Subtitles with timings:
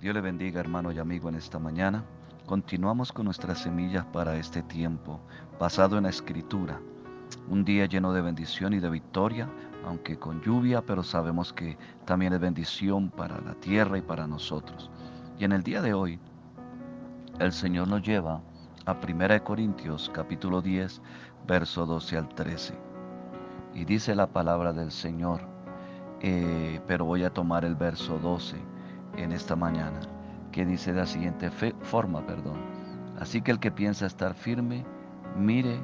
[0.00, 2.02] Dios le bendiga hermano y amigo en esta mañana.
[2.46, 5.20] Continuamos con nuestras semillas para este tiempo,
[5.58, 6.80] basado en la escritura.
[7.50, 9.46] Un día lleno de bendición y de victoria,
[9.84, 11.76] aunque con lluvia, pero sabemos que
[12.06, 14.90] también es bendición para la tierra y para nosotros.
[15.38, 16.18] Y en el día de hoy,
[17.38, 18.40] el Señor nos lleva
[18.86, 21.02] a 1 Corintios capítulo 10,
[21.46, 22.72] verso 12 al 13.
[23.74, 25.42] Y dice la palabra del Señor,
[26.22, 28.69] eh, pero voy a tomar el verso 12
[29.16, 30.00] en esta mañana,
[30.52, 31.50] que dice de la siguiente
[31.82, 32.58] forma, perdón.
[33.18, 34.84] Así que el que piensa estar firme,
[35.36, 35.80] mire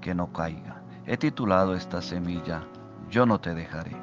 [0.00, 0.82] que no caiga.
[1.06, 2.62] He titulado esta semilla,
[3.10, 3.96] Yo no te dejaré.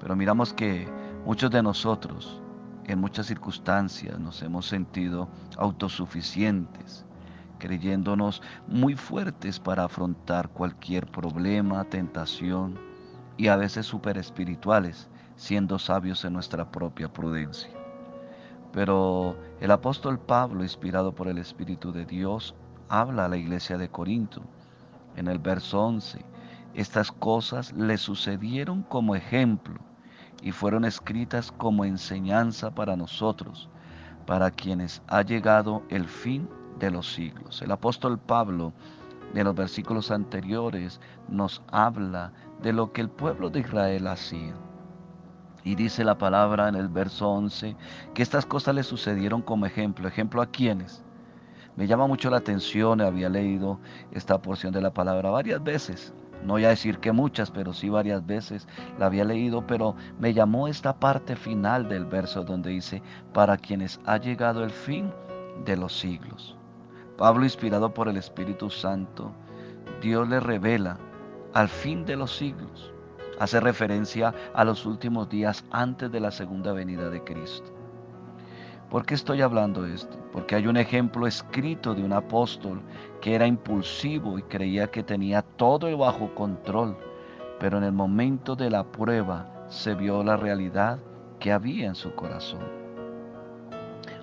[0.00, 0.88] Pero miramos que
[1.24, 2.40] muchos de nosotros,
[2.86, 7.04] en muchas circunstancias, nos hemos sentido autosuficientes,
[7.58, 12.78] creyéndonos muy fuertes para afrontar cualquier problema, tentación
[13.36, 17.79] y a veces super espirituales, siendo sabios en nuestra propia prudencia.
[18.72, 22.54] Pero el apóstol Pablo, inspirado por el Espíritu de Dios,
[22.88, 24.42] habla a la iglesia de Corinto.
[25.16, 26.24] En el verso 11,
[26.74, 29.80] estas cosas le sucedieron como ejemplo
[30.40, 33.68] y fueron escritas como enseñanza para nosotros,
[34.24, 37.60] para quienes ha llegado el fin de los siglos.
[37.62, 38.72] El apóstol Pablo,
[39.34, 44.54] en los versículos anteriores, nos habla de lo que el pueblo de Israel hacía
[45.64, 47.76] y dice la palabra en el verso 11
[48.14, 50.08] que estas cosas le sucedieron como ejemplo.
[50.08, 51.02] ¿Ejemplo a quiénes?
[51.76, 53.78] Me llama mucho la atención, había leído
[54.12, 56.12] esta porción de la palabra varias veces.
[56.44, 58.66] No voy a decir que muchas, pero sí varias veces
[58.98, 63.02] la había leído, pero me llamó esta parte final del verso donde dice,
[63.34, 65.12] para quienes ha llegado el fin
[65.64, 66.56] de los siglos.
[67.18, 69.32] Pablo, inspirado por el Espíritu Santo,
[70.00, 70.96] Dios le revela
[71.52, 72.92] al fin de los siglos
[73.40, 77.72] hace referencia a los últimos días antes de la segunda venida de Cristo.
[78.90, 80.18] ¿Por qué estoy hablando de esto?
[80.30, 82.82] Porque hay un ejemplo escrito de un apóstol
[83.22, 86.98] que era impulsivo y creía que tenía todo bajo control,
[87.58, 90.98] pero en el momento de la prueba se vio la realidad
[91.38, 92.60] que había en su corazón.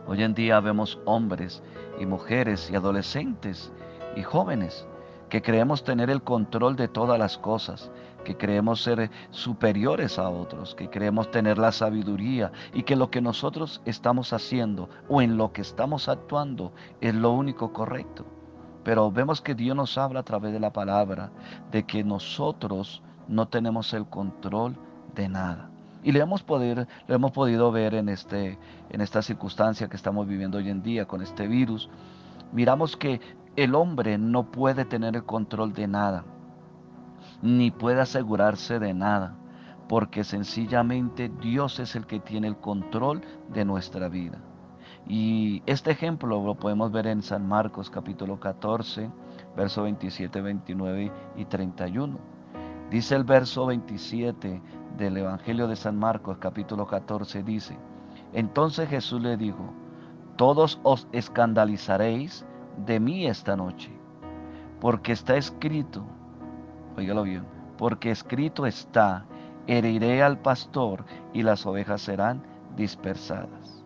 [0.05, 1.63] Hoy en día vemos hombres
[1.99, 3.71] y mujeres y adolescentes
[4.15, 4.87] y jóvenes
[5.29, 7.91] que creemos tener el control de todas las cosas,
[8.23, 13.21] que creemos ser superiores a otros, que creemos tener la sabiduría y que lo que
[13.21, 18.25] nosotros estamos haciendo o en lo que estamos actuando es lo único correcto.
[18.83, 21.31] Pero vemos que Dios nos habla a través de la palabra
[21.71, 24.77] de que nosotros no tenemos el control
[25.13, 25.69] de nada.
[26.03, 28.57] Y le hemos, poder, lo hemos podido ver este,
[28.89, 31.89] en esta circunstancia que estamos viviendo hoy en día con este virus.
[32.53, 33.19] Miramos que
[33.57, 36.23] el hombre no puede tener el control de nada
[37.41, 39.35] ni puede asegurarse de nada,
[39.87, 44.39] porque sencillamente Dios es el que tiene el control de nuestra vida.
[45.07, 49.09] Y este ejemplo lo podemos ver en San Marcos capítulo 14,
[49.55, 52.17] verso 27, 29 y 31.
[52.89, 54.61] Dice el verso 27
[54.97, 57.77] del Evangelio de San Marcos capítulo 14, dice,
[58.33, 59.73] entonces Jesús le dijo,
[60.35, 62.45] todos os escandalizaréis
[62.85, 63.91] de mí esta noche,
[64.79, 66.03] porque está escrito,
[66.97, 67.45] Óigalo bien,
[67.77, 69.25] porque escrito está,
[69.67, 72.41] heriré al pastor y las ovejas serán
[72.75, 73.83] dispersadas.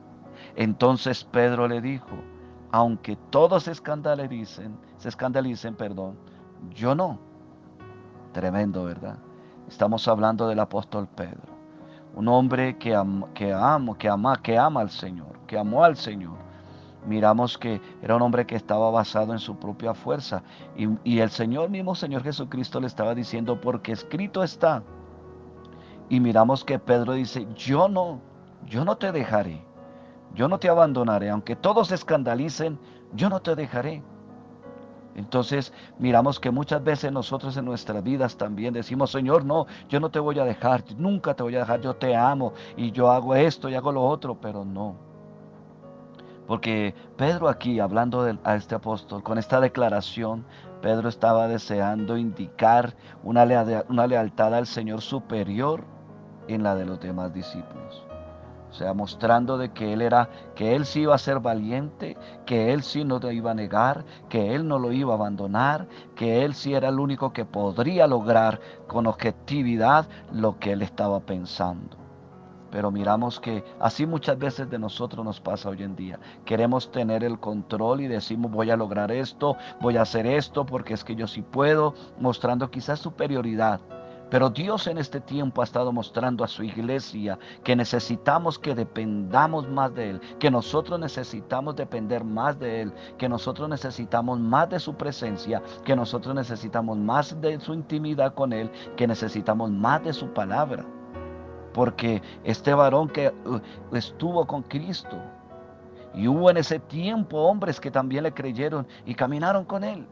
[0.55, 2.15] Entonces Pedro le dijo,
[2.71, 6.17] aunque todos escandalicen, se escandalicen, perdón,
[6.69, 7.19] yo no.
[8.31, 9.17] Tremendo, ¿verdad?
[9.67, 11.53] Estamos hablando del apóstol Pedro,
[12.15, 12.91] un hombre que,
[13.33, 16.50] que amo, que ama, que ama al Señor, que amó al Señor
[17.05, 20.43] miramos que era un hombre que estaba basado en su propia fuerza.
[20.75, 24.83] Y, el Señor mismo, Señor Jesucristo, le estaba diciendo, porque escrito está.
[26.09, 28.21] Y miramos que Pedro dice, yo no,
[28.67, 29.63] yo no te dejaré,
[30.35, 32.77] yo no te abandonaré, aunque todos escandalicen,
[33.13, 34.03] yo no te dejaré.
[35.15, 40.09] Entonces miramos que muchas veces nosotros en nuestras vidas también decimos, Señor, no, yo no
[40.09, 43.35] te voy a dejar, nunca te voy a dejar, yo te amo y yo hago
[43.35, 45.10] esto y hago lo otro, pero no.
[46.51, 50.43] Porque Pedro aquí, hablando a este apóstol, con esta declaración,
[50.81, 52.93] Pedro estaba deseando indicar
[53.23, 55.85] una, lealtad al Señor superior
[56.49, 58.05] en la de los demás discípulos.
[58.69, 62.73] O sea, mostrando de que él era, que él sí iba a ser valiente, que
[62.73, 66.43] él sí no lo iba a negar, que él no lo iba a abandonar, que
[66.43, 72.00] él sí era el único que podría lograr con objetividad lo que él estaba pensando.
[72.71, 76.19] Pero miramos que así muchas veces de nosotros nos pasa hoy en día.
[76.45, 80.93] Queremos tener el control y decimos voy a lograr esto, voy a hacer esto porque
[80.93, 83.81] es que yo sí puedo, mostrando quizás superioridad.
[84.31, 89.67] Pero Dios en este tiempo ha estado mostrando a su iglesia que necesitamos que dependamos
[89.67, 94.79] más de Él, que nosotros necesitamos depender más de Él, que nosotros necesitamos más de
[94.79, 100.13] su presencia, que nosotros necesitamos más de su intimidad con Él, que necesitamos más de
[100.13, 100.85] su palabra.
[101.73, 105.17] Porque este varón que uh, estuvo con Cristo,
[106.13, 110.05] y hubo en ese tiempo hombres que también le creyeron y caminaron con Él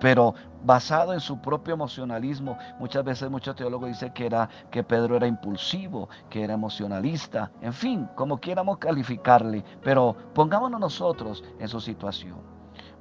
[0.00, 2.58] pero basado en su propio emocionalismo.
[2.78, 7.72] Muchas veces muchos teólogos dicen que, era, que Pedro era impulsivo, que era emocionalista, en
[7.72, 12.36] fin, como quieramos calificarle, pero pongámonos nosotros en su situación,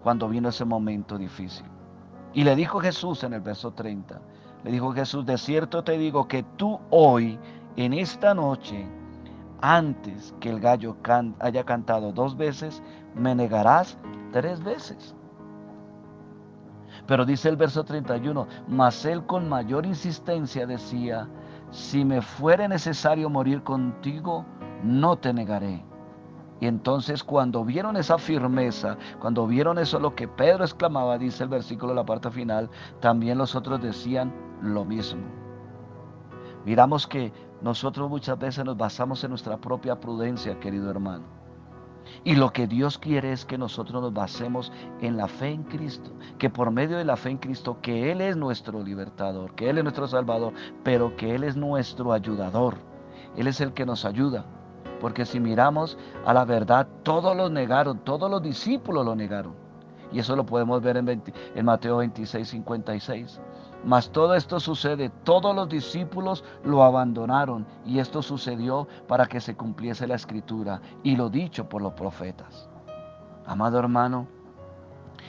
[0.03, 1.65] cuando vino ese momento difícil.
[2.33, 4.21] Y le dijo Jesús en el verso 30,
[4.65, 7.37] le dijo Jesús, de cierto te digo que tú hoy,
[7.75, 8.87] en esta noche,
[9.61, 10.97] antes que el gallo
[11.39, 12.81] haya cantado dos veces,
[13.13, 13.95] me negarás
[14.31, 15.13] tres veces.
[17.05, 21.27] Pero dice el verso 31, mas él con mayor insistencia decía,
[21.69, 24.47] si me fuere necesario morir contigo,
[24.83, 25.85] no te negaré.
[26.59, 31.49] Y entonces cuando vieron esa firmeza, cuando vieron eso lo que Pedro exclamaba, dice el
[31.49, 32.69] versículo de la parte final,
[33.01, 35.23] también los otros decían lo mismo.
[36.65, 37.31] Miramos que
[37.61, 41.25] nosotros muchas veces nos basamos en nuestra propia prudencia, querido hermano.
[42.23, 46.11] Y lo que Dios quiere es que nosotros nos basemos en la fe en Cristo,
[46.37, 49.77] que por medio de la fe en Cristo, que Él es nuestro libertador, que Él
[49.77, 50.53] es nuestro salvador,
[50.83, 52.77] pero que Él es nuestro ayudador.
[53.35, 54.45] Él es el que nos ayuda.
[55.05, 59.53] Porque si miramos a la verdad, todos lo negaron, todos los discípulos lo negaron.
[60.11, 61.21] Y eso lo podemos ver en,
[61.63, 63.39] Mateo 26, 56.
[63.83, 69.55] Mas todo esto sucede, todos los discípulos lo abandonaron y esto sucedió para que se
[69.55, 72.67] cumpliese la escritura y lo dicho por los profetas.
[73.45, 74.27] Amado hermano,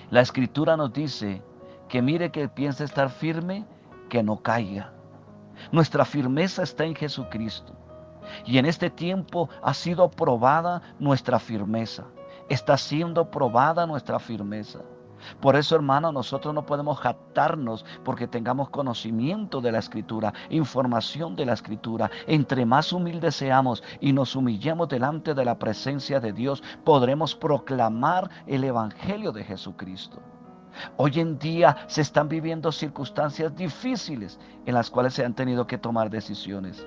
[0.08, 1.42] la escritura nos dice
[1.90, 3.66] que mire que piense estar firme,
[4.08, 4.94] que no caiga.
[5.70, 7.74] Nuestra firmeza está en Jesucristo.
[8.44, 12.04] Y en este tiempo ha sido probada nuestra firmeza.
[12.48, 14.80] Está siendo probada nuestra firmeza.
[15.40, 21.46] Por eso, hermano, nosotros no podemos jactarnos porque tengamos conocimiento de la escritura, información de
[21.46, 22.10] la escritura.
[22.26, 28.30] Entre más humildes seamos y nos humillemos delante de la presencia de Dios, podremos proclamar
[28.46, 30.20] el Evangelio de Jesucristo.
[30.96, 35.78] Hoy en día se están viviendo circunstancias difíciles en las cuales se han tenido que
[35.78, 36.86] tomar decisiones.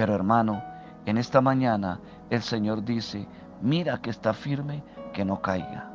[0.00, 0.62] Pero hermano,
[1.04, 2.00] en esta mañana
[2.30, 3.28] el Señor dice,
[3.60, 4.82] mira que está firme,
[5.12, 5.92] que no caiga.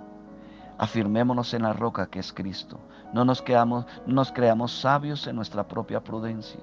[0.78, 2.80] Afirmémonos en la roca que es Cristo.
[3.13, 6.60] No nos, quedamos, nos creamos sabios en nuestra propia prudencia.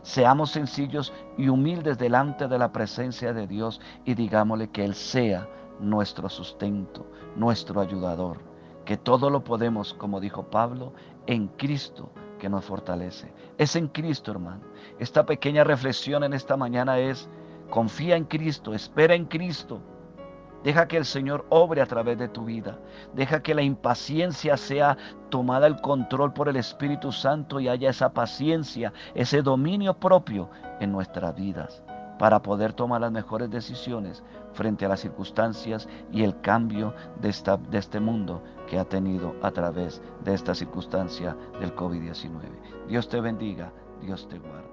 [0.00, 5.46] Seamos sencillos y humildes delante de la presencia de Dios y digámosle que Él sea
[5.80, 7.06] nuestro sustento,
[7.36, 8.38] nuestro ayudador.
[8.86, 10.94] Que todo lo podemos, como dijo Pablo,
[11.26, 13.32] en Cristo que nos fortalece.
[13.56, 14.62] Es en Cristo, hermano.
[14.98, 17.28] Esta pequeña reflexión en esta mañana es,
[17.70, 19.80] confía en Cristo, espera en Cristo
[20.62, 22.78] Deja que el Señor obre a través de tu vida.
[23.14, 24.96] Deja que la impaciencia sea
[25.30, 30.50] tomada el control por el Espíritu Santo y haya esa paciencia, ese dominio propio
[30.80, 31.82] en nuestras vidas
[32.20, 34.22] para poder tomar las mejores decisiones
[34.52, 39.34] frente a las circunstancias y el cambio de, esta, de este mundo que ha tenido
[39.40, 42.42] a través de esta circunstancia del COVID-19.
[42.88, 43.72] Dios te bendiga,
[44.02, 44.68] Dios te guarde.